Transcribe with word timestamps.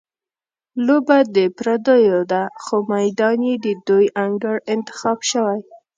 لوبه 0.85 1.17
د 1.35 1.37
پردیو 1.57 2.19
ده، 2.31 2.43
خو 2.63 2.75
میدان 2.91 3.39
یې 3.47 3.55
د 3.65 3.67
دوی 3.87 4.05
انګړ 4.23 4.55
انتخاب 4.75 5.19
شوی. 5.31 5.59